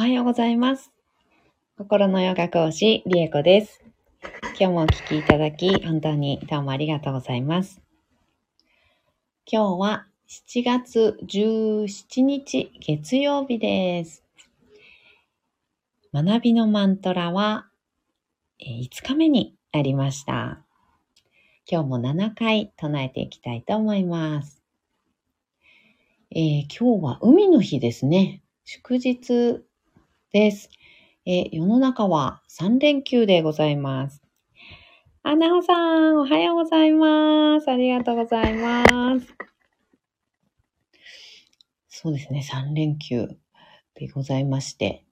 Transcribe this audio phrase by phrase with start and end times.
[0.00, 0.90] おはようございます。
[1.76, 3.84] 心のヨガ講師、リエコです。
[4.42, 7.82] 今日もお聞きいただき、本当にどうもありがとうございます。
[9.44, 14.24] 今日は7月17日、月曜日です。
[16.14, 17.68] 学びのマントラは
[18.58, 20.64] 5日目になりました。
[21.70, 24.62] 今日も7回唱えていきたいと思います。
[26.30, 28.40] えー今日は海の日ですね。
[28.64, 29.62] 祝日
[30.32, 30.70] です。
[31.26, 34.22] え世の中は3連休でございます。
[35.24, 35.74] あ、なおさ
[36.12, 37.68] ん、おはようございます。
[37.70, 39.26] ありがとうございます。
[41.88, 43.28] そうですね、3連休
[43.94, 45.04] でございまして。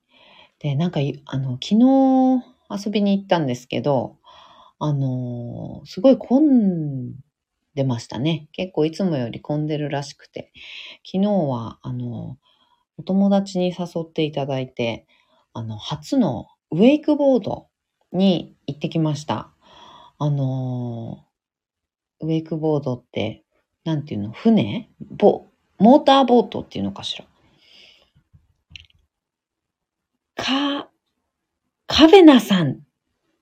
[0.61, 4.19] で、なんか、あの、昨日遊びに行ったんですけど、
[4.79, 6.45] あのーすごい混
[7.11, 7.15] ん
[7.75, 8.49] でましたね。
[8.53, 10.53] 結構いつもより混んでるらしくて。
[11.05, 12.39] 昨日は、あの、
[12.99, 15.07] お友達に誘っていただいて、
[15.55, 17.69] あの、初のウェイクボード
[18.13, 19.51] に行ってきました。
[20.19, 21.29] あのー
[22.21, 23.45] ウェイクボードって、
[23.85, 24.33] なんていうの？
[24.33, 24.91] 船？
[25.01, 25.47] ボ、
[25.79, 27.25] モーターボートっていうのかしら。
[30.35, 30.89] か、
[31.87, 32.81] カベナさん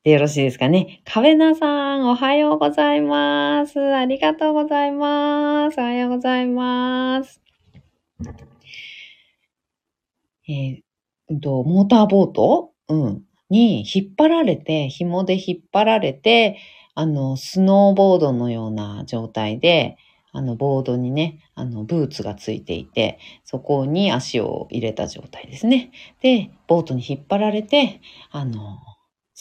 [0.04, 1.00] でよろしいですかね。
[1.06, 3.80] カベナさん、おはようございます。
[3.80, 5.78] ありがとうございます。
[5.78, 7.40] おはようございます。
[10.48, 12.72] えーと、モーターボート？
[12.88, 13.22] うん。
[13.48, 16.58] に引っ張られて、紐で引っ張られて、
[16.94, 19.96] あの、スノーボードのような状態で、
[20.32, 25.92] あの、ボードにね、あの、ブーツがついていて、そこに足を入れた状態ですね。
[26.20, 28.00] で、ボートに引っ張られて、
[28.30, 28.78] あの、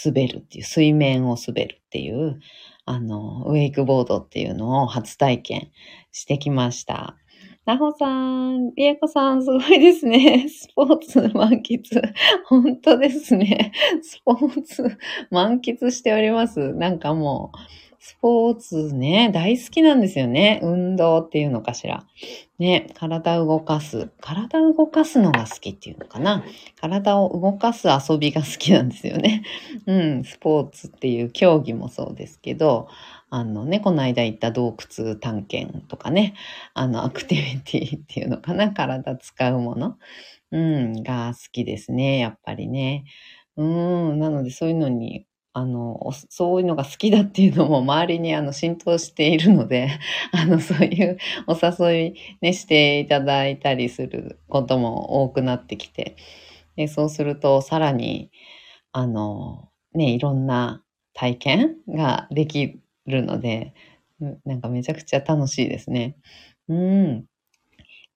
[0.06, 2.40] 滑るっていう、水面を滑るっていう、
[2.86, 5.72] あの、ウェイクボードっていうのを初体験
[6.12, 7.17] してきました。
[7.66, 10.46] なほさん、りえこさん、すごいですね。
[10.50, 11.80] スポーツ満喫。
[12.46, 13.72] 本当ですね。
[14.04, 14.98] スポーツ
[15.32, 16.74] 満喫しております。
[16.76, 17.58] なんかもう、
[18.00, 20.59] スポーツね、大好きなんですよね。
[20.62, 22.06] 運動っていうのかしら。
[22.59, 24.12] ね、体を動かす。
[24.22, 26.44] 体を動かすのが好きっていうのかな。
[26.80, 29.42] 体を動かす遊びが好きなんですよね。
[29.88, 32.90] うん、スポーツっていう競技もそうですけど、
[33.30, 36.36] あのね、この間行った洞窟探検とかね、
[36.74, 39.97] あの、アクティビティっていうのかな、体使うもの、
[40.52, 43.06] うん、が好きですね、やっぱりね。
[43.58, 49.90] うん、なのでそういうのに、あの、おそういうのが好きだっていうのも周りにあの浸透しているので、
[50.34, 51.57] あの、そういうお
[51.88, 56.16] 誘いね、していただいたりすることも多くなってきて、
[56.75, 58.31] でそうするとさらに、
[58.92, 63.74] あの、ね、いろんな体験ができるので、
[64.46, 66.16] なんかめちゃくちゃ楽しいですね。
[66.70, 67.26] うん。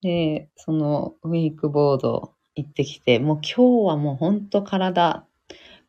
[0.01, 5.25] で、そのウェイクボード行ってきて、もう今日はもうほんと体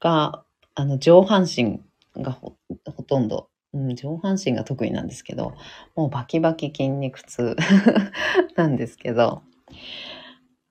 [0.00, 0.44] が、
[0.74, 1.80] あの上半身
[2.16, 2.56] がほ
[2.96, 5.54] ほとんど、うん、上半身が得意なんですけど、
[5.96, 7.56] もうバキバキ筋肉痛
[8.56, 9.42] なんですけど、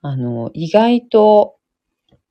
[0.01, 1.57] あの、意外と、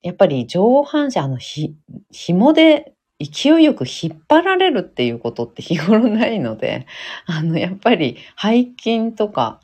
[0.03, 1.75] やっぱり上半身、あの、ひ、
[2.11, 6.87] 紐で勢いよく引っ張られるっていうことって日頃ないので、
[7.27, 9.61] あの、やっぱり背筋とか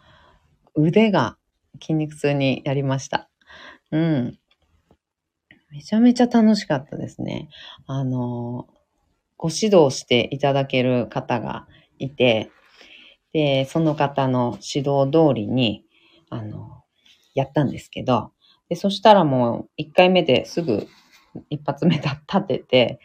[0.75, 1.37] 腕が
[1.81, 3.29] 筋肉痛になりました。
[3.93, 4.39] うん。
[5.71, 7.49] めちゃめちゃ楽しかったですね。
[7.87, 8.69] あの、
[9.37, 11.67] ご指導していただける方が
[11.99, 12.51] いて、
[13.33, 15.85] で、その方の指導通りに、
[16.31, 16.83] あの、
[17.35, 18.33] やったんですけど、
[18.69, 20.87] で、そしたらもう1回目ですぐ
[21.51, 22.17] 一発目立
[22.47, 23.01] てて、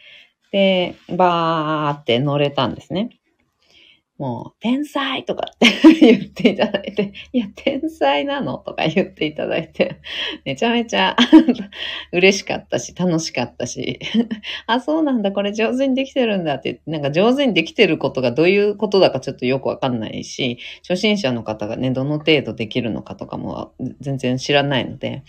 [0.50, 3.10] で、バーって乗れたんですね。
[4.20, 5.66] もう、天才とかって
[5.98, 9.96] 言っていただいて、いや、天才なのとか言っていただいて、
[10.44, 11.16] めちゃめちゃ
[12.12, 13.98] 嬉しかったし、楽しかったし、
[14.66, 25.22] あ、そうなんだ、これ上手にできてるんだってって、なんか上手にできてることがどういうことだかちょっとよくわかんないし、初心者の方がね、どの程度できるのかとかも全然知らないので、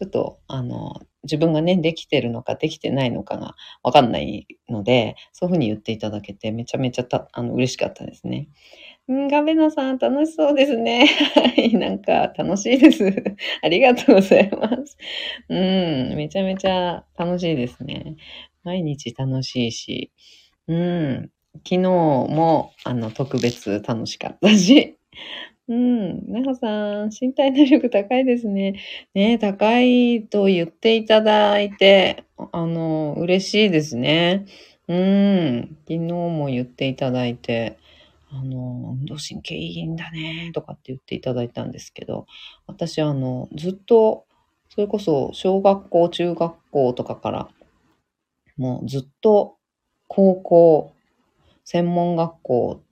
[0.00, 0.94] ちょっと、あの、
[1.24, 8.48] 自分がね、できてるのかできてないのかがわかんないので、そういうふうに言っていただけて、めちゃめちゃた、あの、嬉しかったですね。
[9.08, 11.06] うん、ガベナさん、楽しそうですね。
[11.34, 13.04] はい、なんか、楽しいです。
[13.62, 14.96] ありがとうございます。
[15.50, 18.16] うん、めちゃめちゃ楽しいですね。
[18.64, 20.12] 毎日楽しいし、
[20.68, 24.96] うん、昨日も、あの、特別楽しかったし、
[25.70, 26.32] うん。
[26.32, 28.74] なほさん、身体能力高いですね。
[29.14, 34.46] ね高いと言っていただいて、あの、嬉しいですね。
[34.88, 35.76] うん。
[35.88, 37.78] 昨日も言っていただいて、
[38.32, 42.26] あの、運動神経いいんだね、とかって言っていただいたんですけど、
[42.66, 44.26] 私、あの、ずっと
[44.70, 47.48] それこそ小学校、中学校とかから、
[48.56, 49.56] もうずっと
[50.08, 50.92] 高校、
[51.64, 52.82] 専門学校、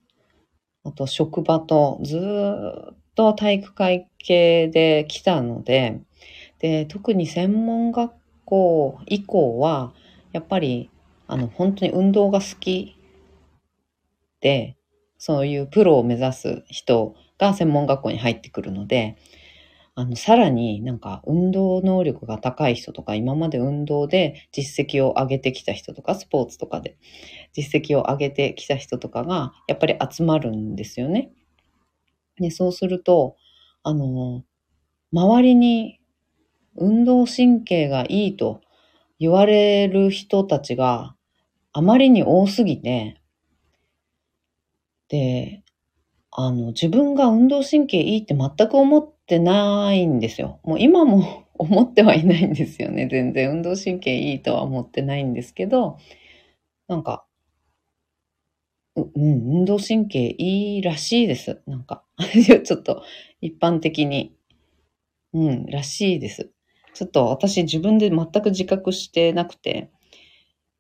[0.89, 6.01] あと職場とずっと体育会系で来たので、
[6.61, 8.13] で、特に専門学
[8.45, 9.93] 校以降は、
[10.33, 10.91] やっぱり、
[11.27, 12.97] あの、本当に運動が好き
[14.41, 14.77] で、
[15.19, 19.17] そういうプロを目指す人が専門学校に入ってくるので、
[19.99, 26.97] あの、さらになんか運動能力が高い人とか、今まで運動で実績を上げてきた人とか、スポーツとかで
[27.55, 31.33] 実績を上げてきた人とかが、やっぱり集まるんですよね。
[32.41, 33.37] で、そうすると、
[33.83, 34.45] あの、
[35.13, 36.01] 周りに
[36.77, 38.61] 運動神経がいいと
[39.21, 41.17] 言われる人たちが
[41.73, 43.21] あまりに多すぎて、
[45.09, 45.63] で、
[46.33, 50.61] あの、自分が運動神経いいって全く思ってないんですよ。
[50.65, 53.09] もう今も 思ってはいないんですよね。
[53.11, 55.99] 全然運動神経いいとは思ってないんですけど、
[56.89, 57.27] なんか、
[58.97, 61.63] ううん、運動神経いいらしいです。
[61.67, 62.05] なんか、
[62.65, 63.03] ちょっと
[63.41, 64.35] 一般的に。
[65.35, 66.51] うん、らしいです。
[66.95, 69.91] ちょっと私自分で全く自覚してなくて、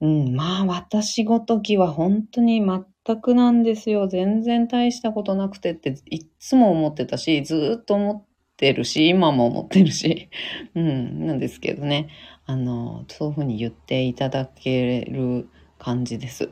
[0.00, 4.08] うん、まあ私ごときは本当に全くなんですよ。
[4.08, 8.27] 全然大したことなくてっていっつも思ってたし、ずっと思っ
[8.58, 10.30] てるし、今も思ってるし、
[10.76, 12.10] うん、なんですけどね。
[12.46, 15.48] あの、そういうふうに言っていただける
[15.80, 16.50] 感じです。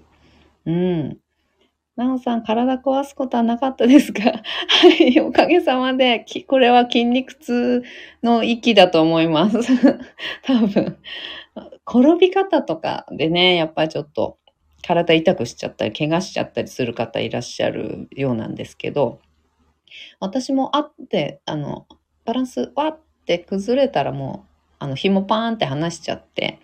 [0.67, 1.19] うん。
[1.97, 4.23] なおさん、体壊すことはなかったですか？
[4.69, 7.83] はい、おかげさまで、これは筋肉痛
[8.23, 9.59] の域だと思います。
[10.45, 10.99] 多分。
[11.89, 14.39] 転び方とかでね、やっぱりちょっと
[14.83, 19.21] 体痛くしちゃったり、怪我しちゃったりする方いらっしゃるようなんですけど、
[20.21, 21.87] 私もあって、あの、
[22.25, 26.59] バランスわって崩れたらもう、あの、紐パーンって離しちゃって、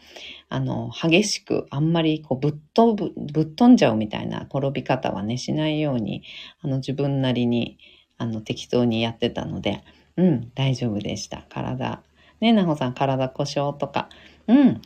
[0.48, 6.22] あの、激しく、あんまりこうぶっ飛ぶ、ぶっ飛んじゃうみたいな転び方はね、しないように、
[6.60, 7.78] あの、自分なりに、
[8.18, 9.82] あの、適当にやってたので、
[10.16, 11.46] うん、大丈夫でした。
[11.48, 12.02] 体。
[12.40, 14.08] ね、なほさん、体故障とか。
[14.46, 14.82] うん、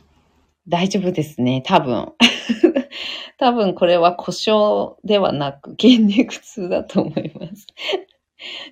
[0.67, 2.13] 大丈夫ですね、多分。
[3.37, 7.67] 多分これは故障ではなく筋肉痛だと思います。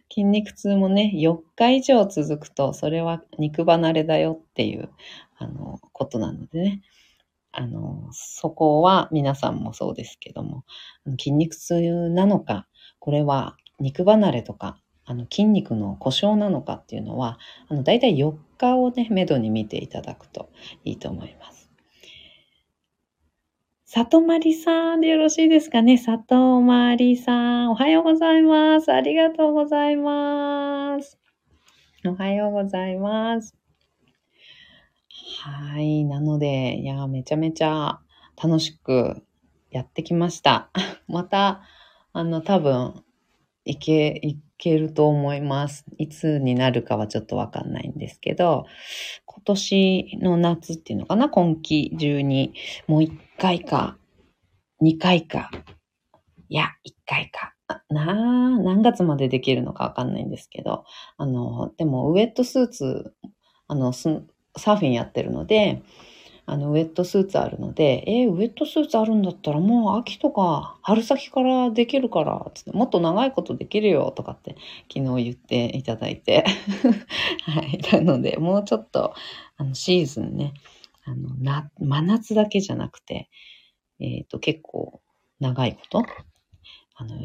[0.10, 4.90] 筋肉痛もね、4日以上続くと、それは肉離れだよっていう、
[5.38, 6.82] あの、ことなのでね。
[7.52, 10.66] あの、そこは皆さんもそうですけども、
[11.18, 12.68] 筋肉痛なのか、
[13.00, 17.40] これは肉離れとか、あの筋肉の故障なのかっていうのは、
[17.70, 20.50] あの、だいたい4日をね、めどに見ていただくと
[20.84, 21.55] いいと思います。
[23.96, 25.98] 里まりさんでよろしいですかね？
[25.98, 28.92] 里まりさん、おはようございます。
[28.92, 31.18] ありがとうございます。
[32.06, 33.56] おはようございます。
[35.46, 36.04] はい。
[36.04, 38.02] なので、いや、めちゃめちゃ
[38.36, 39.24] 楽しく
[39.72, 40.72] やってきました。
[41.08, 41.62] また、
[42.12, 43.02] あの、多分、
[43.64, 45.86] いけ、いけると思います。
[45.98, 48.66] いつになるかはちょっとわかんないんですけど、
[49.26, 51.30] 今年の夏っていうのかな？
[51.30, 52.54] 今季中に、
[52.88, 53.98] もう1回か、
[54.82, 55.52] 2回か、
[56.50, 57.54] いや、1回か。
[57.90, 60.86] な、何月までできるのかわかんないんですけど、
[61.18, 63.14] あの、でも、ウェットスーツ、
[63.68, 65.82] あの、サーフィンやってるので、
[66.48, 74.56] あの、ウェットスーツあるので、えー、ウェットスーツあるんだったらもう秋とか春先からできるから、つってもっと長いことできるよとかって
[74.94, 76.46] 昨日言っていただいて。
[77.46, 77.80] はい。
[77.92, 79.16] なので、もうちょっと、
[79.58, 80.54] あの、シーズンね、
[81.06, 83.30] あの、な、真夏だけじゃなくて、
[84.00, 85.02] えっ、ー、と、結構
[85.40, 86.06] 長いこと、
[86.96, 87.20] あの、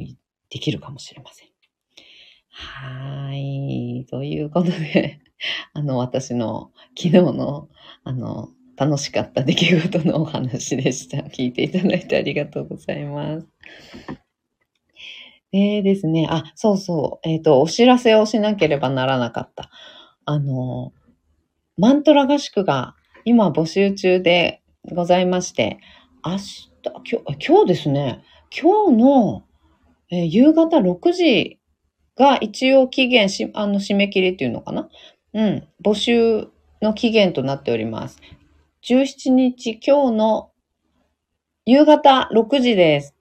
[0.51, 1.49] できるかもしれません。
[2.51, 4.07] はい。
[4.11, 5.21] ということで、
[5.73, 7.69] あの、私の昨日の、
[8.05, 11.19] あの、楽しかった出来事のお話でした。
[11.19, 13.47] 聞いていただいてありがとうございます。
[15.53, 19.71] でですね、あ、そうそう、えっ、ー、と、お知らせをしなければならなかった。
[20.25, 20.93] あの、
[21.77, 22.95] マントラ合宿が
[23.25, 24.63] 今募集中で
[24.93, 25.79] ございまして、
[26.25, 29.45] 明日、今日、今日ですね、今日の、
[30.11, 31.59] えー、夕方6時
[32.17, 34.89] が一応期限し、あの、締め切りっていうのかな？
[35.35, 36.49] うん、募集
[36.83, 38.21] の期限となっております。
[38.85, 40.51] 17日今日の
[41.67, 43.15] 夕方6時です。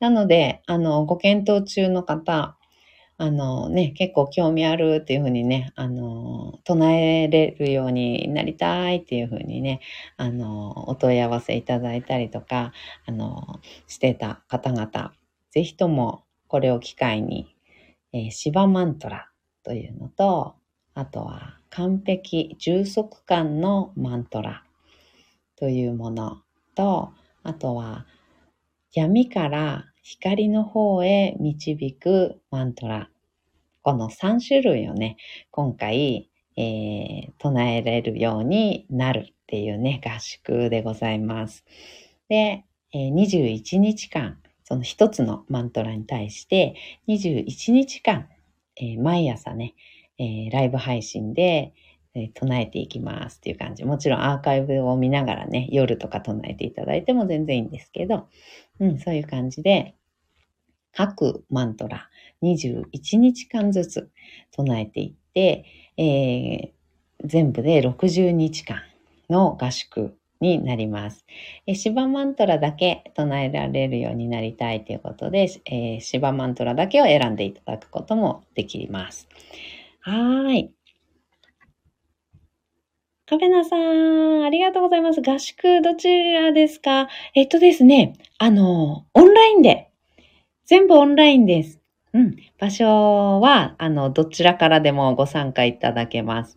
[0.00, 2.56] なので、あの、ご検討中の方、
[3.22, 9.80] あのね、結構興味あるっていうふうにね、あの、唱えれるようになりたいっていうふうにね、
[10.16, 12.72] あの、お問い合わせいただいたりとか、
[13.04, 15.12] あの、してた方々、
[15.50, 17.54] ぜひともこれを機会に、
[18.14, 19.28] えー、シバマントラ
[19.64, 20.54] というのと、
[20.94, 24.64] あとは完璧充足感のマントラ
[25.56, 26.40] というもの
[26.74, 27.10] と、
[27.42, 28.06] あとは
[28.94, 33.09] 闇から光の方へ導くマントラ。
[33.90, 35.16] この3種類をね、
[35.50, 41.64] 今回、えー、唱えられるようになるっていうね、合宿でございます。
[42.28, 46.76] で、えー、21日間、その一つのマントラに対して、
[47.08, 48.28] 21日間、
[48.76, 49.74] えー、毎朝ね、
[50.18, 51.74] えー、ライブ配信で、
[52.14, 53.84] えー、唱えていきますっていう感じ。
[53.84, 58.28] もちろんアーカイブを見ながらね、夜とか唱えていただいても全然いいんですけど、
[58.78, 59.96] うん、そういう感じで、
[60.92, 62.08] 各マントラ
[62.42, 64.10] 21日間ずつ
[64.50, 65.64] 唱えていって、
[65.96, 68.82] えー、全部で60日間
[69.28, 71.26] の合宿になります。
[71.66, 79.28] えシバマントラだけ唱えられるようになりたいということで、えー、シバマントラだけを選んでいただくこともできます。
[80.00, 80.72] はい。
[83.26, 85.20] カフェナさん、ありがとうございます。
[85.20, 87.08] 合宿どちらですか？
[87.34, 89.89] えっとですね、あの、オンラインで、
[90.70, 91.80] 全部オンラインです。
[92.12, 92.36] うん。
[92.60, 96.56] 場所は、あの、どちらからでもご参加いただけます。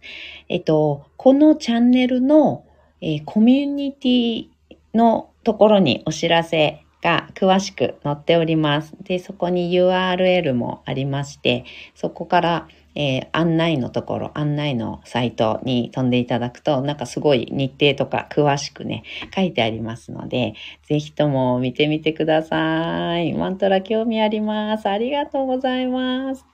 [0.50, 2.64] えっと、このチャンネルの、
[3.02, 4.48] えー、コミュニティ
[4.94, 8.94] のところにお知らせが詳しく載っております。
[9.02, 11.66] で、そこに URL もありまして、
[11.96, 19.04] そこからえー、案内のところ、案内のサイトに飛んでいただくと、なんかすごい日程とか詳しくね、
[19.36, 20.54] 書いてありますので、
[20.88, 23.34] ぜひとも見てみてください。
[23.34, 24.88] マントラ興味あります。
[24.88, 26.46] ありがとうございます。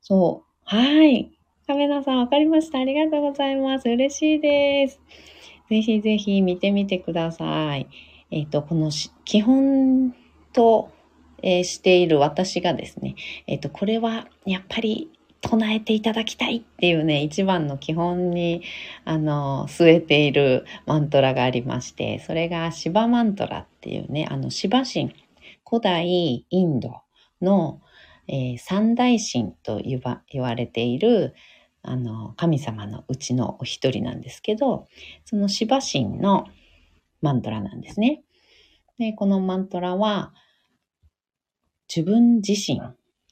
[0.00, 0.46] そう。
[0.64, 1.30] はい。
[1.66, 2.78] カメラさんわかりました。
[2.78, 3.88] ありがとうございます。
[3.88, 5.00] 嬉しいです。
[5.68, 7.88] ぜひぜひ見てみてください。
[8.30, 8.90] えっ、ー、と、この
[9.24, 10.14] 基本
[10.52, 10.90] と
[11.42, 13.14] えー、している私がですね、
[13.46, 18.62] えっ、ー、と、これはやっぱり唱えていただきたいっていうね、一番の基本に、
[19.04, 25.14] あの、据えているマントラがありまして、それがシバマントラっていうね、あの、シバ神、
[25.68, 27.02] 古代インド
[27.40, 27.80] の、
[28.28, 31.34] えー、三大神と言わ言われている、
[31.82, 34.88] あの、神様のうちのお一人なんですけど、
[35.24, 36.46] そのシバ神の
[37.22, 38.22] マントラなんですね。
[38.98, 40.32] で、このマントラは、
[41.88, 42.80] 自分自身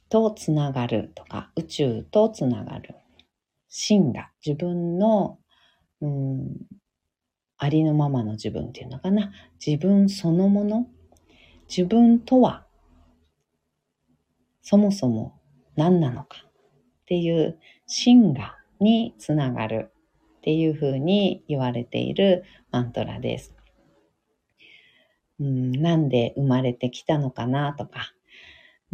[0.08, 2.94] とつながるとか、宇宙とつながる。
[3.68, 5.38] 真が自分の、
[6.00, 6.56] うん、
[7.58, 9.32] ありのままの自分っていうのかな。
[9.64, 10.86] 自分そのもの。
[11.68, 12.66] 自分とは、
[14.62, 15.40] そもそも
[15.76, 19.90] 何なのかっていう真がにつながる
[20.38, 23.54] っていうふうに言われているマントラです。
[25.40, 28.12] うん、なんで生まれてきたのかなとか、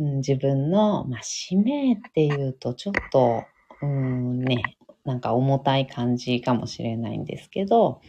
[0.01, 3.45] うん、自分の、まあ、使命っていうとちょっと、
[3.83, 8.01] うんね、なんか重たい感じかもしれないんですけど、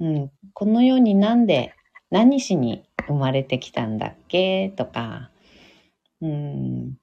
[0.00, 1.72] うん、この世になんで
[2.10, 4.70] 何しに生まれてきたんだっけ？
[4.70, 5.30] とか、
[6.20, 6.98] うん、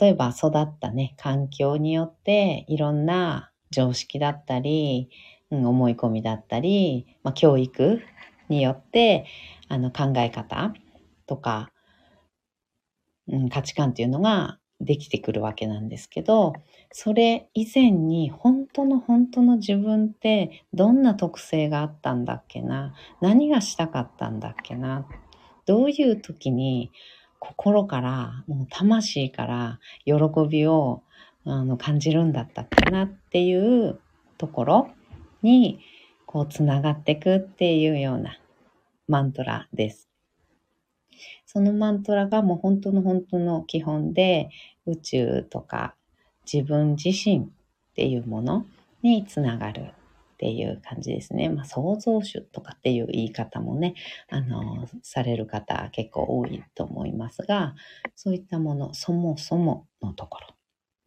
[0.00, 5.10] 例えば育ったね、環境によっていろんな常識だったり、
[5.50, 8.00] うん、思い込みだったり、まあ、教育
[8.48, 9.26] によって
[9.68, 10.72] あの考え方
[11.26, 11.70] とか、
[13.30, 16.54] うん、価値観っていうのができてくるわけなんですけど、
[16.90, 22.94] それ以前に本当の本当の自分ってどんな特性があったんだっけな？
[23.20, 25.06] 何がしたかったんだっけな？
[25.66, 26.90] どういう時に
[27.38, 30.14] 心から、もう魂から喜
[30.48, 31.02] びを
[31.44, 34.00] あの感じるんだったっけなっていう
[34.36, 34.90] ところ
[35.42, 35.80] に
[36.26, 38.38] こうつながっていくっていうような
[39.08, 40.09] マントラです。
[41.52, 44.50] そのマントラがもう本当の本当の基本で、
[44.86, 45.96] 宇宙とか
[46.50, 48.66] 自分自身っていうもの
[49.02, 49.92] につながるっ
[50.38, 51.48] ていう感じですね。
[51.48, 53.94] まあ、創造主とかっていう言い方もね、
[54.28, 57.74] あの、される方結構多いと思いますが、
[58.14, 60.54] そういったもの、そもそものところ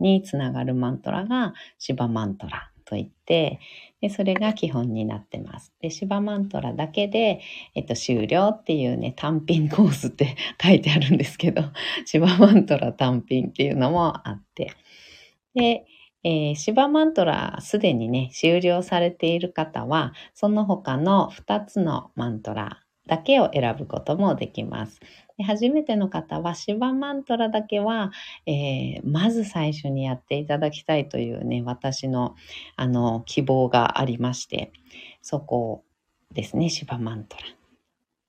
[0.02, 3.60] につながるマントラがシバマントラといって、
[4.02, 5.74] でそれが基本になってます。
[5.82, 7.40] で、シバマントラだけで、
[7.74, 11.64] えっと、終了っていうね、単品コースって 書いてあるんですけど、
[12.06, 14.72] シバマントラ単品っていうのもあって、
[15.56, 15.86] で、
[16.26, 25.00] えー、シバマントラすでにね、終了されている方は、その他の2つのマントラだけを選ぶこともできます。
[25.42, 28.12] 初めての方は、シバマントラだけは、
[28.46, 32.36] えー、まず最初にやっていただきたいというね、私の、
[32.76, 34.72] あの、希望がありまして、
[35.22, 35.84] そこ
[36.32, 37.44] ですね、シバマントラ。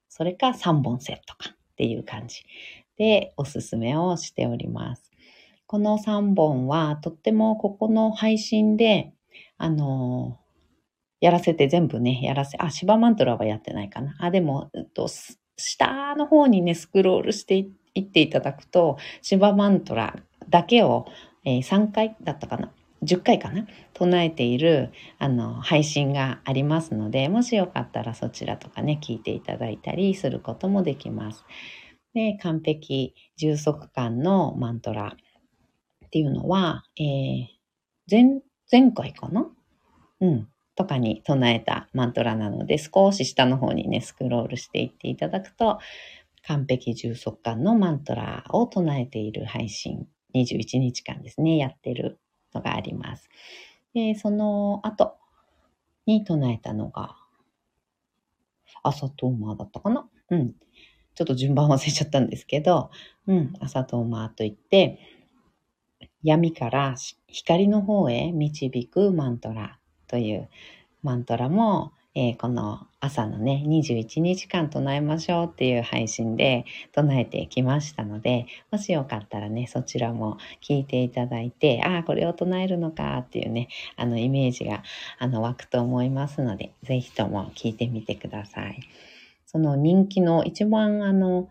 [0.08, 2.44] それか3本セットかっていう感じ
[2.96, 5.10] でおすすめをしております。
[5.66, 9.12] この3本はとってもここの配信で、
[9.58, 10.38] あの
[11.24, 14.14] やらせて全部ね、やらせ、あ、シバマントラはやってないかな。
[14.18, 15.08] あ、でも、えっと、
[15.56, 20.16] 下の方にね、スクロールしていっていただくと、シバマントラ
[20.50, 21.06] だけを、
[21.46, 22.70] えー、3回だったかな。
[23.04, 31.44] 10回かな唱えているあの配信がありますのでもしよかったらそちらとかね聞いていただいたりすることもできます。
[32.14, 35.16] で完璧充足感のマントラ
[36.06, 37.46] っていうのは、えー、
[38.10, 38.40] 前
[38.72, 39.46] 前回かな？
[40.22, 45.78] うんとかに唱えたマントラなので、少し下の方にね、スクロールしていっていただくと、
[46.46, 52.18] 完璧充足感のマントラを唱えている配信、21日間ですね、やってる
[52.52, 53.28] のがあります。
[53.94, 55.16] で、その後
[56.06, 57.16] に唱えたのが、
[58.82, 60.06] 朝トーマーだったかな？
[60.30, 60.54] うん。
[61.14, 62.90] ちょっと順番忘れちゃったんですけど、
[63.26, 64.98] うん、朝トーマーといって、
[66.22, 66.96] 闇から
[67.28, 70.48] 光の方へ導くマントラという
[71.02, 84.84] マントラも、えー、この朝のね、21日間唱えましょうっていう配信で唱えてきましたので、もしよかったらね、そちらも聞いていただいて、ああ、これを唱えるのかっていうね、あのイメージが
[85.18, 88.80] あの湧くと思いますので、ぜひとも聞いてみてください。
[89.46, 91.48] その人気の一番あの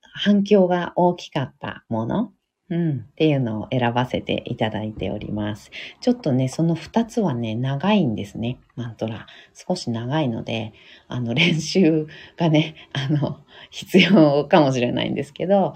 [0.00, 2.32] 反響が大きかったもの
[2.68, 5.70] うん、っていうのを選ばせていただいております。
[6.00, 9.26] ちょっとね、その2つはね、長いんですね、マントラ。
[9.54, 10.72] 少し長いので、
[11.06, 13.38] あの、練習がね、 あの、
[13.70, 15.74] 必要かもしれないんですけど、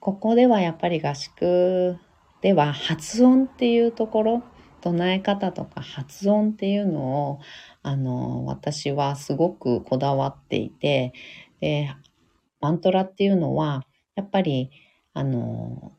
[0.00, 1.98] ここではやっぱり合宿
[2.40, 4.42] では発音っていうところ、
[4.80, 7.40] 唱え方とか発音っていうのを、
[7.82, 11.12] あの、私はすごくこだわっていて、
[11.60, 11.94] で、
[12.60, 13.86] マントラっていうのは、
[14.16, 14.70] やっぱり、
[15.12, 15.92] あの、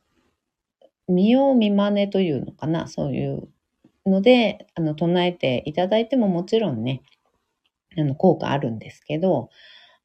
[1.07, 3.47] 見よう見まねというのかな、そういう
[4.05, 7.01] ので、あの、唱えていただいてももちろんね、
[7.97, 9.49] あの、効果あるんですけど、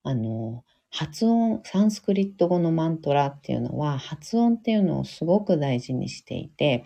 [0.03, 6.85] あの、発音、サンスクリット語のマントラっていうのは、発音っていうのをすごく大事にしていて、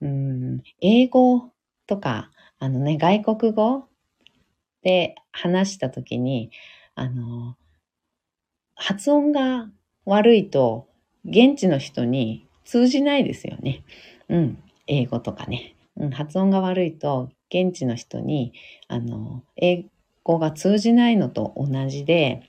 [0.00, 1.50] うん、英語
[1.86, 3.84] とか、あのね、外国語
[4.82, 6.50] で話したときに、
[6.94, 7.56] あの、
[8.74, 9.70] 発音が
[10.04, 10.88] 悪いと、
[11.24, 13.82] 現地の人に通じないですよね。
[14.28, 14.62] うん。
[14.86, 15.74] 英語とかね。
[15.96, 18.52] うん、発音が悪いと、現地の人に、
[18.88, 19.86] あの、英
[20.24, 22.42] 語が通じないのと同じで、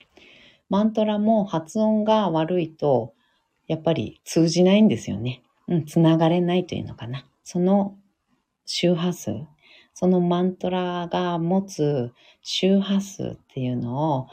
[0.70, 3.12] マントラも発音が悪いと、
[3.66, 5.42] やっぱり通じないんですよね。
[5.68, 7.26] うん、つながれないというのかな。
[7.44, 7.96] その
[8.66, 9.46] 周波数、
[9.94, 14.28] そのマントラが持つ周波数っていうのを、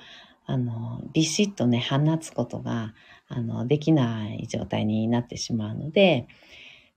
[0.45, 2.93] あの、ビシッとね、放つことが、
[3.33, 6.27] あの、できない状態になってしまうので、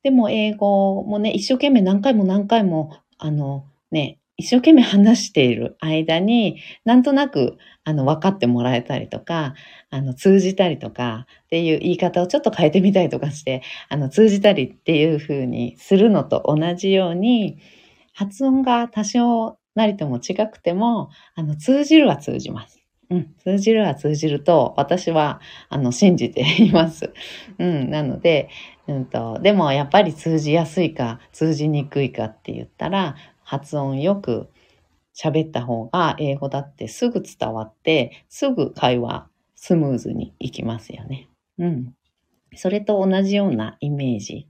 [0.03, 9.55] でも英語もね、一生懸命何回も何回も、あの、ね、一生懸命話している間に、なんとなく、あの、分かってもらえたりとか、
[9.90, 17.59] あの、通じたりとかっていう言い方をちょっと変えてみたりとかして、あの、通じたりっていう風にするのと同じように、
[18.12, 22.84] 発音が多少なりとも違くても、あの、通じるは通じます。
[23.11, 27.12] うん、通じるは通じると私はあの信じています。
[27.59, 28.49] うん、なので、
[28.87, 34.49] うんと、でもやっぱり通じやすいか通じにくいかって言ったら発音よく
[35.14, 41.29] 喋った方が英語だってすぐ伝わってすぐ会話スムーズにいきますよね。
[41.59, 41.95] うん。
[42.57, 44.49] それと同じようなイメージ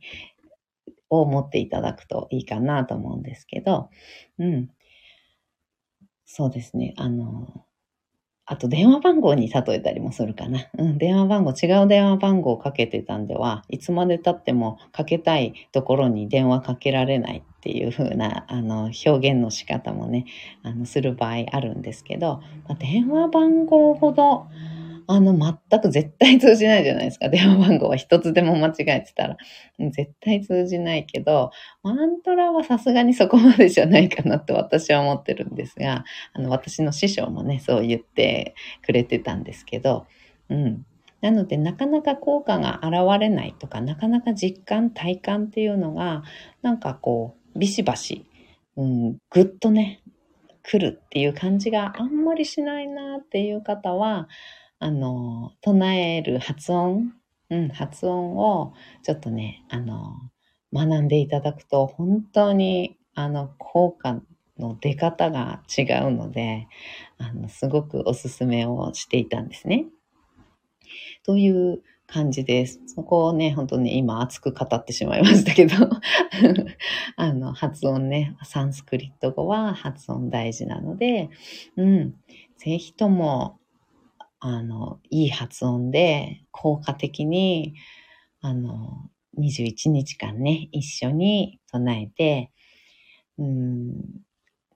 [1.10, 3.90] を持っていただくといいかなと思うんですけど、
[4.38, 4.70] うん。
[6.24, 6.94] そうですね。
[6.96, 7.64] あの、
[8.46, 10.68] あと電話番号に例えたりもするかな。
[10.78, 20.26] うん、電話番号、違う電話番号をかけてたんでは、いつまで経ってもかけたいところに電話かけられないっていう風な、あの、表現の仕方もね、
[20.62, 24.46] あの、する場合あるんですけど、まあ、電話番号ほど、
[25.06, 27.28] あの、全く絶対通じないじゃないですか。
[27.30, 29.36] 電話番号は一つでも間違えてたら。
[29.78, 31.50] 絶対通じないけど、
[31.82, 40.06] マントラはさすがにそこまでじゃないかなって私は思ってるんですが、あの、私の師匠もね、そう言ってくれてたんですけど、
[40.48, 40.86] うん。
[41.20, 46.22] なので、なかなか効果が現れないとか、なかなか実感、体感っていうのが、
[46.62, 48.26] なんかこう、ビシバシ、
[48.76, 50.02] うん、ぐっとね、
[50.64, 54.28] 来るっていう感じがあんまりしないなっていう方は、
[54.84, 57.14] あの、唱える発音、
[57.48, 60.12] うん、発音をちょっとね、あの、
[60.74, 64.20] 学んでいただくと本当にあの効果
[64.58, 66.68] の出方が違うので、
[67.16, 69.86] あの、すごくおすすめをしていたんですね。
[71.24, 72.78] という感じです。
[72.84, 75.76] そこをね、本当に今熱く語ってしまいましたけど
[77.16, 81.30] あの、発音ね、サンスクリット語は発音大事なので、
[81.76, 82.14] うん、
[82.58, 83.58] ぜひとも、
[84.46, 87.76] あの、いい発音で効果的に、
[88.42, 92.52] あの、21日間ね、一緒に唱えて、
[93.38, 93.86] うん、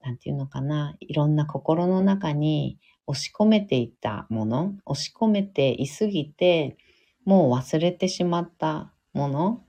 [0.01, 6.79] なんていうのかな、いろんな心の中に押し込めていたもの、押し込めていすぎて、
[7.27, 9.65] もう忘れてしまったもの、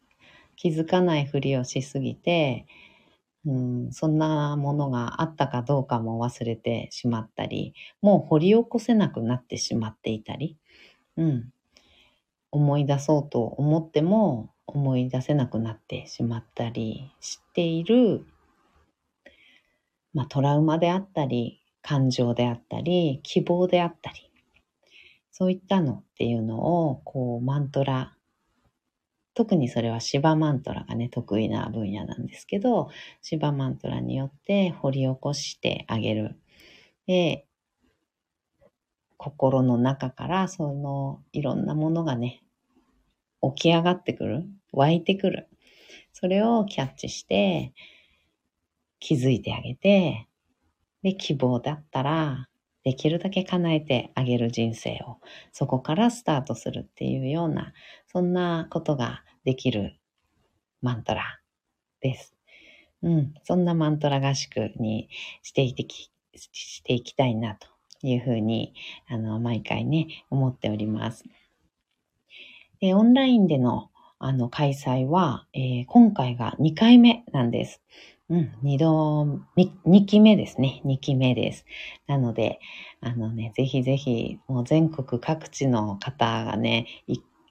[0.55, 2.67] 気づかないふりをしすぎて、
[3.49, 3.51] う
[3.89, 10.55] ん、そんなものがあったかどうかも忘れてしまったり、もう掘り起こせなくなってしまっていたり、
[11.17, 11.51] うん、
[12.51, 18.23] 思い出そうと思っても思い出せなくなってしまったりしている、
[20.13, 24.31] まあ、トラウマであったり、感情であったり、希望であったり、
[25.31, 28.15] そういったのっていうのを、こう、マントラ、
[29.39, 32.89] 特にそれはシバマントラがね、得意な分野なんですけど、
[33.21, 36.35] シバマントラによって掘り起こしてあげる。
[37.07, 37.47] で、
[39.15, 42.43] 心の中からそのいろんなものがね、
[43.41, 45.47] 起き上がってくる、湧いてくる。
[46.11, 47.71] それをキャッチして、
[48.99, 50.27] 気づいてあげて、
[51.01, 52.48] で、希望だったら、
[52.89, 55.19] できるだけ叶えてあげる人生を、
[55.51, 57.71] そこからスタートするっていうような、
[58.11, 59.99] そんなことができる
[60.81, 61.39] マントラ
[62.01, 62.35] です。
[63.03, 65.07] うん、そんなマントラ合宿に
[65.43, 67.67] していき、していきたいなと
[68.01, 68.73] いうふうに、
[69.07, 71.25] あの、毎回ね、思っております。
[72.79, 77.83] で、オンラインでのあの開催は、えー、今回が2回目なんです。
[78.29, 79.23] うん、2度、
[79.57, 80.81] 2期目ですね。
[80.85, 81.65] 2期目です。
[82.05, 82.59] なので、
[83.01, 86.85] あのね、ぜひぜひ、もう全国各地の方がね、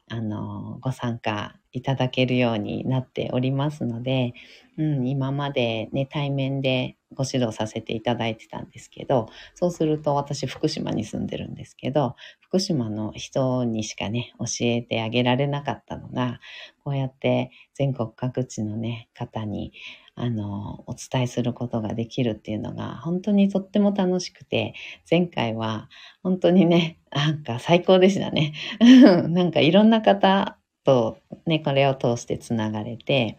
[0.09, 4.35] あの、ご参加いただけるようになっておりますので、
[4.79, 16.39] うん、今までね、対面でご指導させていただいてたんですけど、そうすると私福島に住んでるんですけど、福島の人にしかね、教えてあげられなかったのが、
[16.85, 19.73] こうやって全国各地のね、方に、
[20.21, 24.75] あの、お伝えすることができるっていうのが、本当にとっても楽しくて、
[25.11, 25.89] 前回は
[26.23, 28.53] 本当にね、なんか最高でしたね。
[29.29, 33.37] なんかいろんな方とね、これを通してつながれて、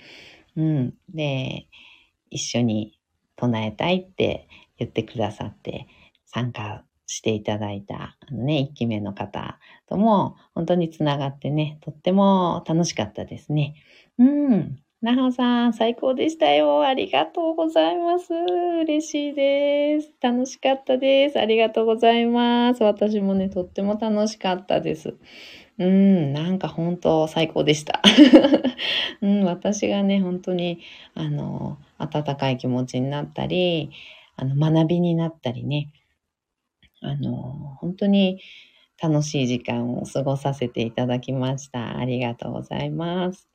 [0.55, 0.93] うん。
[1.09, 1.67] で、
[2.29, 2.99] 一緒に
[3.35, 5.87] 唱えたいって言ってくださって
[6.25, 13.75] 参加していただいた、あのね、一期目の方とも本当につながってね、とっても楽しかったですね。
[14.17, 14.79] うん。
[15.01, 16.83] なほさん、最高でしたよ。
[16.85, 18.33] ありがとうございます。
[18.33, 20.11] 嬉しいです。
[20.21, 21.39] 楽しかったです。
[21.39, 22.83] ありがとうございます。
[22.83, 25.15] 私もね、とっても楽しかったです。
[25.77, 28.01] うん、なんか本当最高でした。
[29.21, 30.79] うん、私がね、本当に、
[31.15, 33.91] あの、温かい気持ちになったり、
[34.35, 35.93] あの、学びになったりね、
[37.01, 38.41] あの、本当に
[39.01, 41.97] 楽しい時間を過ごさせていただきました。
[41.97, 43.48] ありがとうございます。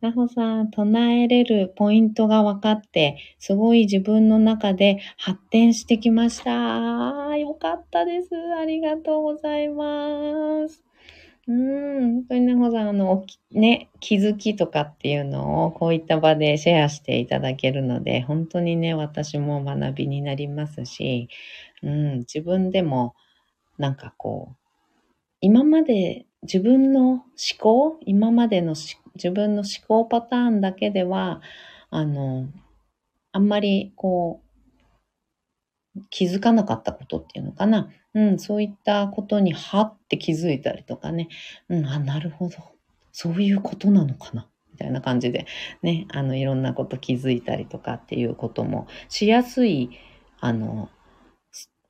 [0.00, 7.36] なほさん、唱えれるポイントが分かって、すごい自分の中で発展してきました。
[7.36, 8.28] よかったです。
[8.60, 10.82] ありがとうございます。
[11.46, 21.28] うん、本当になほさん、あの、ね、気づきとかっていうのをこういった場でシェアしていただけるので、本当にね、私も学びになりますし、
[21.82, 23.14] うん、自分でも
[23.78, 24.56] なんかこう、
[25.40, 27.22] 今まで自分の思
[27.58, 31.40] 考、今までの思考自分の思考パターンだけでは、
[31.90, 32.48] あの、
[33.32, 34.48] あんまりこう、
[36.10, 37.90] 気づかなかったことっていうのかな。
[38.14, 41.28] うん、そういったことにはって気づいたりとかね。
[41.68, 42.56] うん、あ、なるほど。
[43.12, 44.48] そういうことなのかな。
[44.72, 45.46] みたいな感じで、
[45.82, 49.90] ね、あの、いろんなこと気づいたりとかっていうこともしやすい、
[50.40, 50.90] あの、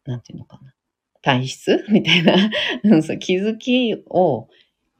[0.04, 0.74] なんていうのかな。
[1.22, 1.84] 体質？
[1.90, 2.34] みたいな
[3.18, 4.48] 気づきを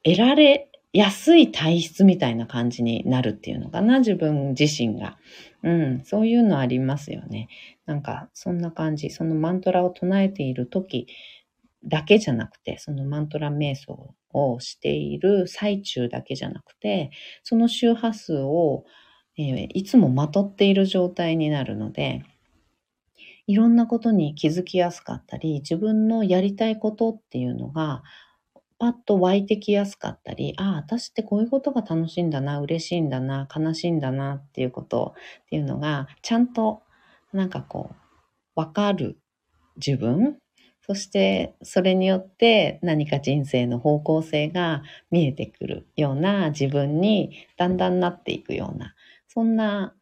[0.04, 5.18] 得られ安い体質みたいな感じになるっていうのかな、自分自身が。
[5.64, 7.48] うん、そういうのありますよね。
[7.84, 9.10] なんか、そんな感じ。
[9.10, 11.08] そのマントラを唱えている時
[11.82, 17.10] だけじゃなくて、そのマントラ瞑想をしている最中だけじゃなくて、
[17.42, 18.84] その周波数を、
[19.36, 22.22] えー、いつもまとっている状態になるので、
[23.48, 28.04] いろんなことに気づきやすかったり、自分のやりたいことっていうのが
[28.78, 36.82] パッと湧いてきやすかったり、ああ、私ってこういうことが楽しいんだな、嬉しいんだな、悲しいんだなっていうことっていうのが、ちゃんと
[37.32, 39.18] なんかこう、わかる
[39.76, 40.38] 自分
[40.86, 48.94] そして、それによって何か人生の方向性が見えてくるような自分にだんだんなっていくような、
[49.28, 49.94] そんな、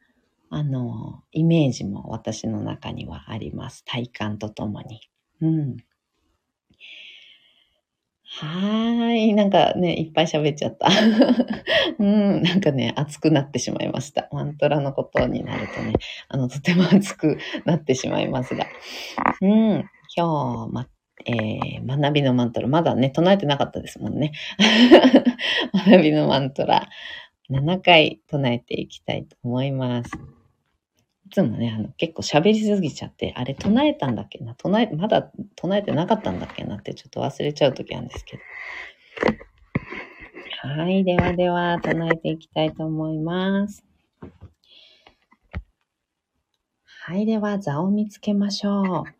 [0.50, 3.84] あの、イメージも私の中にはあります。
[3.86, 5.00] 体感とともに。
[5.40, 5.76] うん。
[8.40, 9.34] はーい。
[9.34, 10.88] なんかね、いっぱい喋っちゃった。
[11.98, 12.42] うん。
[12.42, 14.28] なんかね、熱くなってしまいました。
[14.32, 15.92] マントラのことになるとね、
[16.28, 18.66] あの、とても熱くなってしまいますが。
[19.42, 19.84] うん。
[20.16, 20.88] 今日、ま、
[21.26, 24.32] えー、学びのマントラ、まだね、唱えてなかったですもんね。
[25.86, 26.88] 学びのマントラ、
[27.50, 30.10] 7回唱えていきたいと思います。
[31.32, 38.42] いつもね、あの、結構喋りすぎちゃって、あれ唱えたんだっけな唱え、まだ唱えてなかったんだっけなってちょっと忘れちゃうときなんですけど。
[40.60, 41.04] はい。
[41.04, 43.82] ではでは、唱えていきたいと思います。
[46.84, 47.24] はい。
[47.24, 49.14] では、座を見つけましょう。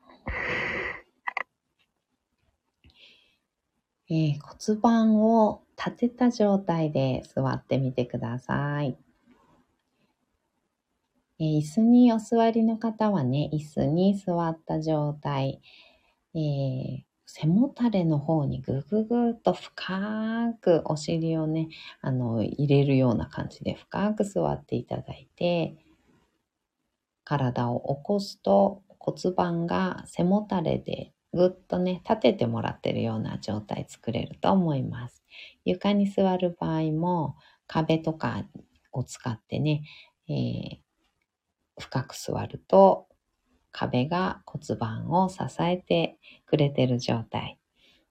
[4.10, 8.98] えー骨盤を立てた状態で座ってみてください。
[11.42, 15.60] えー椅子にお座りの方はね、椅子に座った状態、
[16.34, 21.68] えー背もたれの方にぐぐぐっと深くお尻をね、
[22.02, 25.74] あの、入れるような感じで深く座っていただいて、
[27.24, 35.24] 体を起こすと骨盤が背もたれでぐっとね、立ててもらってるような状態作れると思います。
[35.64, 38.44] 床に座る場合も壁とか
[38.92, 39.82] を使ってね、
[40.28, 40.81] えー
[41.78, 43.06] 深く座ると
[43.72, 47.58] 壁が骨盤を支えてくれてる状態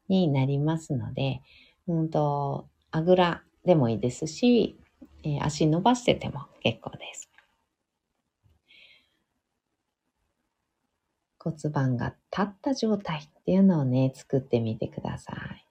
[0.09, 1.41] になりますので、
[1.87, 4.77] うんと、あぐらでもいいですし、
[5.23, 7.29] えー足伸ばしてても結構です。
[11.39, 15.70] 骨盤が立った状態っていうのをね、作ってみてください。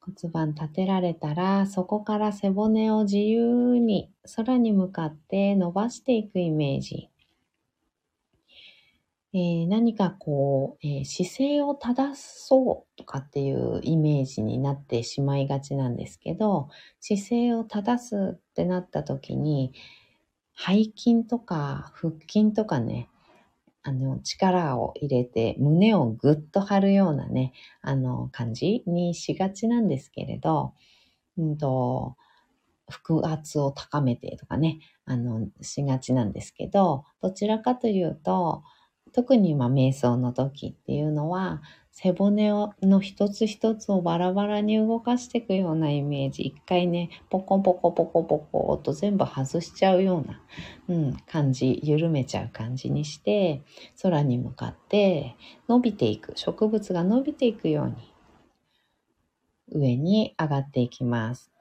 [0.00, 7.10] 骨盤立てられたら、そこから背骨を自由に空に向かって伸ばしていくイメージ。
[9.32, 16.68] えー何かこう、えー姿勢を正そうとかっていうイメージになってしまいがちなんですけど、
[17.00, 19.72] 姿勢を正すってなった時に、
[20.56, 23.09] 背筋とか腹筋とかね、
[23.82, 30.74] あの、力を入れて胸をぐっと張るようなね、あの、感じにしがちなんですけれど、
[31.38, 32.16] うんと、
[32.88, 38.64] 腹圧を高めてとかね、あの、しがちなんですけど、どちらかというと、
[39.12, 46.44] 特にまあ瞑想の時っていうのは、背骨をの一つ一つをバラバラに動かしていくようなイメージ。
[46.44, 50.40] 一回ね、ポコポコポコポコと全部外しちゃうような、
[50.88, 53.62] うん、感じ、緩めちゃう感じにして、
[54.02, 55.36] 空に向かって
[55.68, 57.94] 伸びていく、植物が伸びていくように、
[59.72, 61.52] 上に上がっていきます。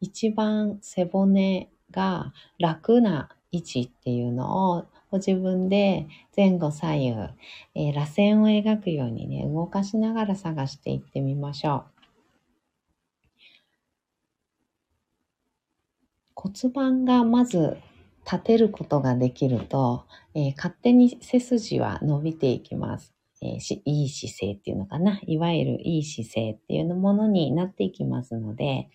[0.00, 7.10] 一番背骨が楽な位置っていうのをご自分で前後左右、
[7.76, 11.84] えー螺旋を描くようにね、動かしながら探していってみましょう。
[16.34, 17.76] 骨盤がまず
[18.24, 23.14] 立てることができると、えー勝手に背筋は伸びていきます。
[23.40, 25.20] えーしいい姿勢っていうのかな。
[25.28, 28.88] いわゆるいい姿勢っていうものになっていきますので、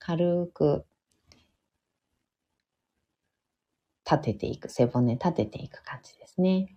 [0.00, 0.85] 軽く
[4.08, 6.76] 立てていく、背骨立てていく感じですね。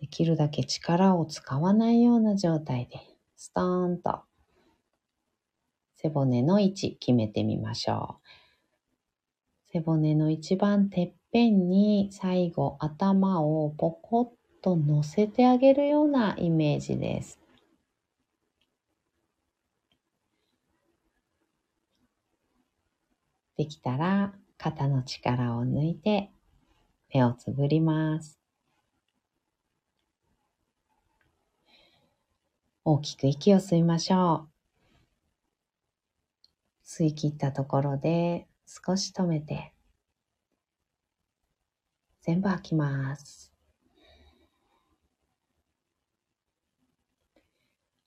[0.00, 3.00] できるだけ力を使わないような状態で、
[3.36, 4.20] ストーンと
[5.96, 9.70] 背骨の位置決めてみましょう。
[9.72, 17.38] 背骨の一番てっぺんに最後頭をポコッと乗せてあげるようなイメージです。
[23.56, 26.30] できたら肩の力を抜いて
[27.14, 28.38] 目をつぶります。
[32.84, 34.48] 大きく息を吸いましょ
[36.84, 36.86] う。
[36.86, 39.72] 吸い切ったところで少し止めて
[42.20, 43.50] 全部吐きます。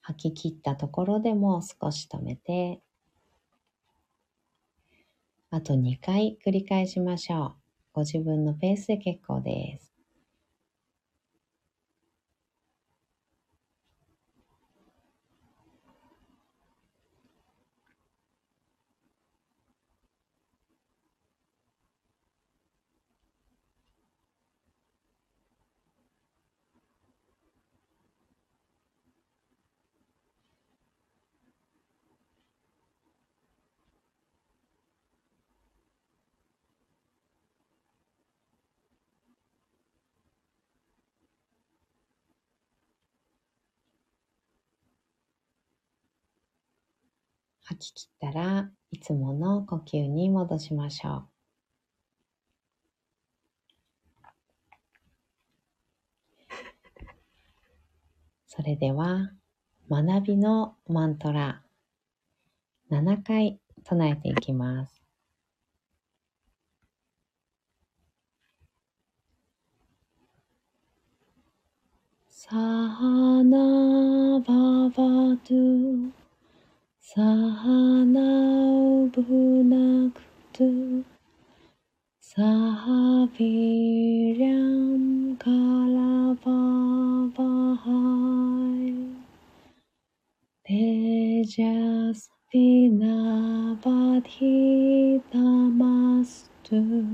[0.01, 2.83] 吐き切ったところでも少し止めて
[5.53, 7.55] あと2回繰り返しましょう。
[7.93, 9.92] ご自分のペースで結構です。
[47.63, 51.27] 吐き切ったらいつもの呼吸に戻しましょう。
[58.47, 59.31] それでは
[59.89, 61.63] 学びのマントラ
[62.91, 65.03] 7回唱えていきます。
[72.29, 74.53] サハナバ
[74.89, 76.22] バドゥ
[77.05, 78.21] サハナ
[79.03, 79.21] ウブ
[79.65, 80.21] ナク
[80.53, 81.03] トゥ
[82.21, 86.47] サハビリャンカラバ
[87.35, 87.89] バハ
[88.79, 88.95] イ
[90.63, 97.05] テジャスピナバティタマストゥ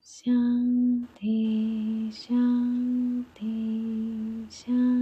[0.01, 5.02] 香的香的香。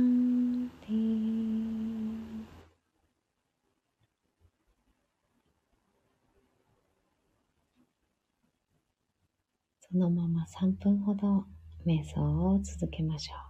[9.92, 11.44] そのまま3分ほど
[11.84, 13.49] 瞑想を続けましょう。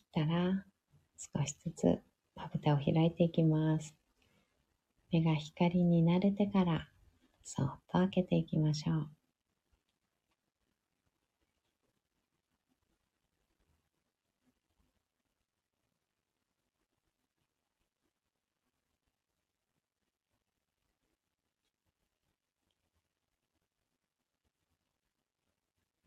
[0.13, 0.65] たら、
[1.17, 1.99] 少しずつ
[2.35, 3.95] まぶたを開いていきます。
[5.11, 6.87] 目が光に慣れてから、
[7.43, 9.09] そっと開けていきましょう。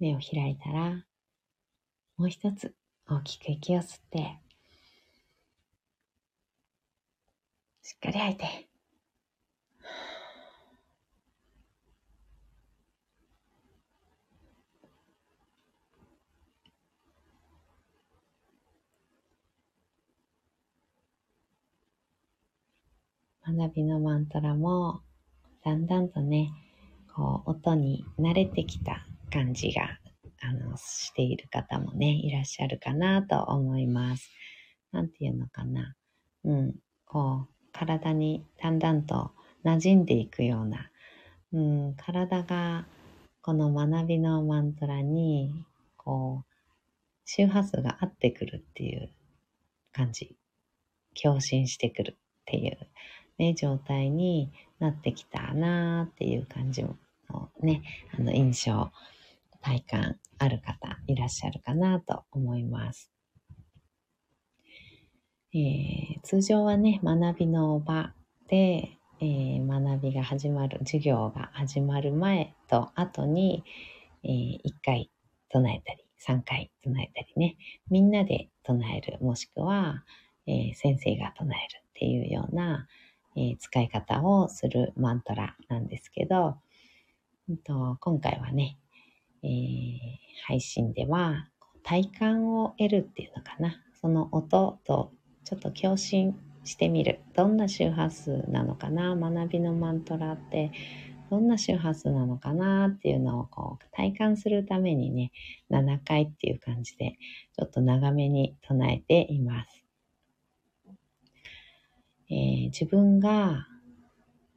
[0.00, 1.04] 目を開いたら、
[2.16, 2.74] もう一つ
[3.06, 4.38] 大きく息を吸って、
[7.82, 8.68] しっかり吐いて。
[23.46, 25.02] 学びのマントラも
[25.62, 26.50] だんだんとね、
[27.14, 29.98] こう音に慣れてきた感じが
[30.40, 34.30] あの、している方もね、いらっしゃるかなと思います。
[34.92, 35.94] なんていうのかな。
[36.44, 36.74] うん、
[37.04, 39.32] こう、体にだんだんと
[39.64, 40.90] 馴染んでいくような、
[41.52, 42.86] うん、体が
[43.42, 45.52] この学びのマントラに、
[45.96, 46.54] こう、
[47.24, 49.10] 周波数が合ってくるっていう
[49.92, 50.36] 感じ。
[51.14, 52.78] 共振してくるっていう、
[53.38, 56.96] ね、状態になってきたなーっていう感じの
[57.60, 57.82] ね、
[58.16, 58.90] あの印象
[59.64, 63.10] 体感ある方いらっしゃるかなと思います。
[65.54, 68.12] えー、通常はね、学びの場
[68.48, 73.64] で、えー、学びが始まる、授業が始まる前と後に、
[74.22, 75.10] えー、1回
[75.48, 77.56] 唱えたり、3回唱えたりね、
[77.88, 80.04] みんなで唱える、もしくは、
[80.46, 82.86] えー、先生が唱えるっていうような、
[83.36, 86.58] え、使い方をするマントラなんですけど、
[87.64, 88.78] と今回はね、
[89.44, 89.98] えー、
[90.46, 91.48] 配信では
[91.82, 93.80] 体感を得るっていうのかな。
[94.00, 95.12] その音と
[95.44, 96.34] ちょっと共振
[96.64, 97.20] してみる。
[97.34, 100.72] どんな周波数なのかな学びのマントラって
[101.30, 105.30] どんな周波数なのかなっていうのをこう体感するためにね、
[105.70, 107.18] 7回っていう感じで
[107.56, 109.84] ちょっと長めに唱えています。
[112.30, 113.66] えー、自分が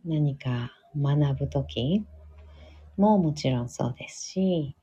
[0.06, 2.06] 何か学ぶとき
[2.96, 4.77] ももちろんそうですし、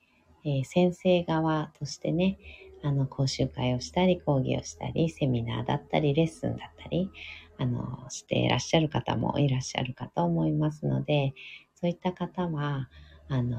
[0.45, 2.39] えー、先生側としてね、
[2.83, 7.11] あの、講習会をしたり、講義をしたり、セミナーだったり、レッスンだったり、
[7.57, 11.35] あの、していらっしゃる方もいらっしゃるかと思いますので、
[11.75, 12.91] そういった方は、
[13.29, 13.59] あの、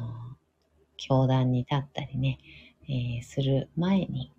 [0.97, 2.37] 教壇に立ったりね、
[2.87, 4.31] えー、する前に、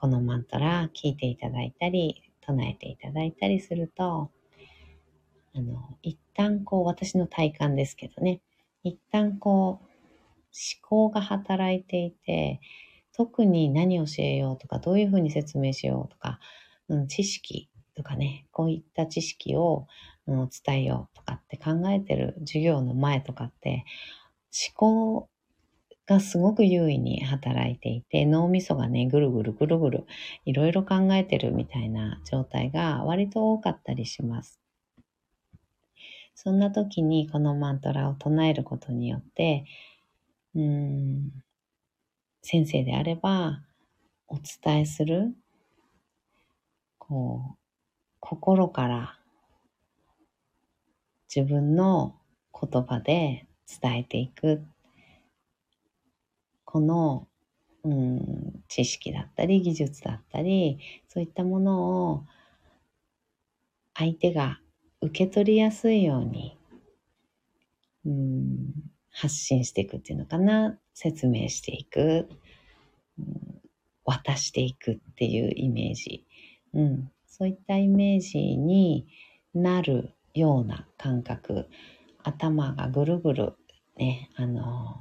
[0.00, 4.30] このマントラ聞いていただいたり、唱えていただいたりすると、
[5.54, 8.40] あの、一旦こう、私の体感ですけどね、
[8.84, 9.91] 一旦こう、
[10.52, 12.60] 思考が働いていて、
[13.12, 16.38] 特に何を教えようとか、どういうふうに説明しようとか、
[16.88, 19.86] うん、知識とかね、こういった知識を、
[20.26, 23.84] うん、伝えようとかって考えてる授業の前とかって、
[24.52, 25.28] 思考
[26.06, 30.06] がすごく優位に働いていて、脳みそがね、ぐるぐるぐるぐる、
[30.44, 34.60] いろいろ考えてるみたいな状態が割と多かったりします。
[36.34, 39.64] そんな時にこのマントラを唱えることによって、
[40.54, 41.30] うん、
[42.42, 43.62] 先生であれば、
[44.28, 45.34] お伝えする、
[46.98, 47.58] こう、
[48.20, 49.18] 心から
[51.34, 52.14] 自分の
[52.52, 53.46] 言葉で
[53.80, 54.62] 伝えていく。
[56.64, 57.28] この、
[57.84, 60.78] うん、知識だったり技術だったり、
[61.08, 62.24] そういったものを
[63.94, 64.60] 相手が
[65.00, 66.58] 受け取りやすいように、
[68.04, 70.78] うん、発信していくっていうのかな。
[70.94, 72.28] 説明していく、
[73.18, 73.60] うん、
[74.04, 76.26] 渡していくっていうイメージ。
[76.74, 79.06] うん、そういったイメージに
[79.54, 81.68] なるような感覚。
[82.24, 83.54] 頭がぐるぐる
[83.96, 84.96] ね、あの、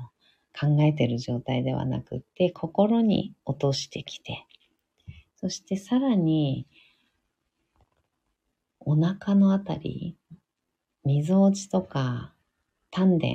[0.59, 4.45] 考えてる状態ではなくって、心に落としてきて、
[5.38, 6.68] そしてさらに、
[8.80, 10.18] お腹のあたり、
[11.05, 12.34] みぞおちとか
[12.89, 13.28] 丹田、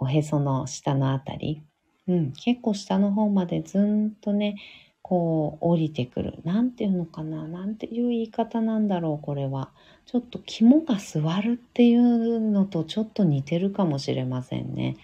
[0.00, 1.62] おへその下のあたり、
[2.08, 4.56] うん、結構下の方までずんとね、
[5.02, 6.38] こう降りてくる。
[6.44, 7.46] なんていうのかな？
[7.46, 9.70] なんていう言い方なんだろう、これは。
[10.06, 14.96] ちょっと肝が座るっていうのとちょっと似てるかもしれませんね。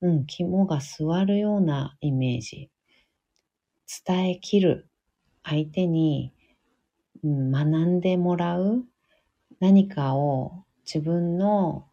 [0.00, 2.70] うん、肝が座るようなイメージ。
[4.06, 4.88] 伝えきる。
[5.44, 6.32] 相手に、
[7.24, 8.84] うん、学んでもらう
[9.60, 11.86] 何かを自分の、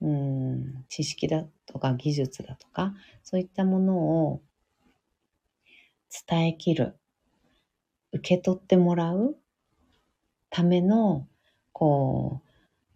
[0.00, 4.42] うん、知識だとか技術だとか、そういったものを
[6.28, 6.98] 伝えきる。
[8.12, 9.36] 受け取ってもらう
[10.50, 11.26] ための、
[11.72, 12.40] こ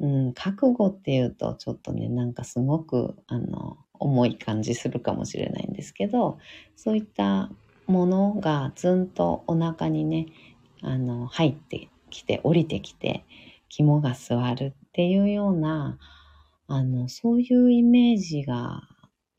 [0.01, 6.39] う、うん、覚悟っていうとちょっとね、なんかすごく、あの、重い感じするかもしれないんですけど、
[6.77, 7.51] そういった
[7.87, 10.27] ものがずんとお腹にね、
[10.81, 13.25] あの、入ってきて、降りてきて、
[13.69, 15.99] 肝が座るっていうような、
[16.69, 18.83] あの、そういうイメージが、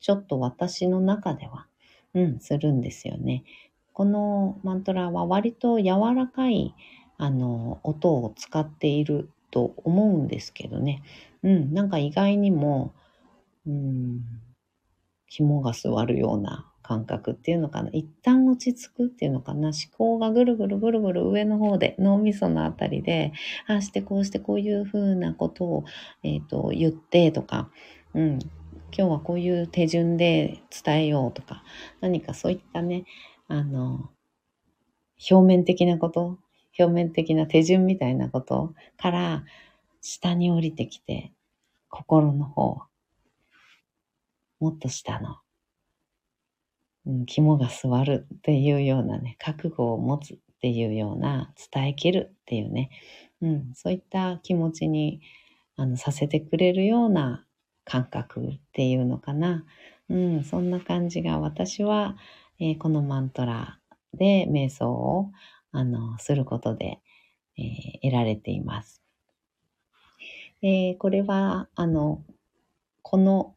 [0.00, 1.66] ちょっと私の中では、
[2.14, 3.44] うん、するんですよね。
[3.92, 6.74] このマントラは割と柔らかい、
[7.16, 11.02] あの、音を使っていると思うんですけどね。
[11.42, 12.92] うん、なんか意外にも、
[13.66, 14.22] うん、
[15.28, 17.88] 肝が据わるような感覚っていうのかな。
[17.92, 19.68] 一旦落ち着くっていうのかな。
[19.68, 23.32] 思考がぐるぐるぐるぐる上の方で、脳みそのあたりで、
[23.66, 25.84] ああしてこうしてこういうふうなことを、
[26.22, 27.70] えっ、ー、と、言ってとか、
[28.12, 28.38] うん、
[28.96, 31.64] 今日はこういう手順で伝えようとか、
[32.02, 33.06] 何かそういったね、
[33.48, 34.10] あの、
[35.30, 36.38] 表面的なこと、
[36.78, 39.44] 表面的な手順みたいなことから
[40.02, 41.32] 下に降りてきて、
[41.88, 42.82] 心の方、
[44.60, 45.38] もっと下の、
[47.06, 52.90] うん、肝が座るっていうようなね、覚悟を持つっていうような、伝えきるっていうね、
[53.42, 55.20] うん、そういった気持ちに
[55.76, 57.44] あのさせてくれるような
[57.84, 59.64] 感覚っていうのかな。
[60.08, 62.16] うん、そんな感じが私は、
[62.60, 63.78] えー、このマントラ
[64.14, 65.30] で瞑想を
[65.72, 67.00] あのすることで、
[67.58, 69.02] えー、得られています。
[70.62, 72.24] えー、これは、あの、
[73.02, 73.54] この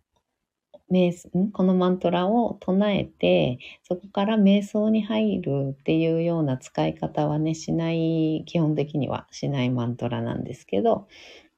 [0.92, 1.52] 瞑ん？
[1.52, 11.08] このマントラを唱えて、そこから瞑想に入るっていうような使い方はね、しない、基本的にはしないマントラなんですけど、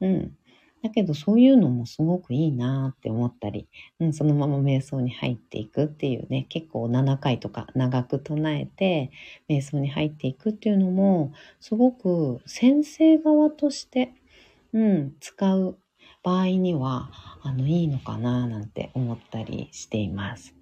[0.02, 0.36] うん。
[0.82, 3.68] だけどそういうのもすごくいいなって思ったり、
[4.00, 9.12] うん、そのまま瞑想に入っていくっていうね、結構7回とか長く唱えて
[9.50, 14.14] 瞑想に入っていくっていうのも、すごく先生側として、
[14.74, 15.78] うん、使う
[16.24, 17.10] 場合には、
[17.44, 20.56] あの、いいのかななんて思ったりしています。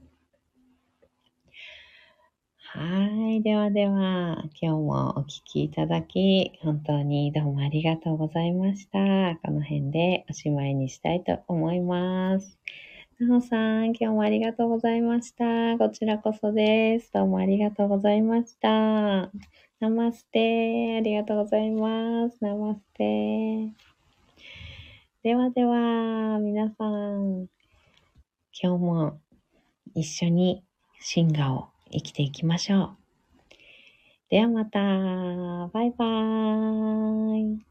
[2.59, 3.41] はい。
[3.41, 9.39] ではでは、今日もお聴きいただき、本当にどうもありがとうございました。
[9.43, 12.59] この辺でおしまいにしたいと思います。
[13.19, 15.77] なおさん、今日もありがとうございました。
[15.79, 17.11] こちらこそです。
[17.13, 19.31] どうもありがとうございました。
[19.79, 20.97] ナマステ。
[20.97, 22.37] ありがとうございます。
[22.41, 23.86] ナマステ。
[25.27, 27.47] ではでは、皆さん、
[28.53, 29.19] 今日も
[29.93, 30.63] 一緒に
[31.01, 32.97] 進化を生きていきましょう。
[34.29, 34.79] ではまた。
[34.79, 37.66] バイバーイ。